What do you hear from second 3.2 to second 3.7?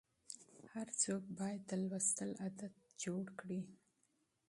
کړي.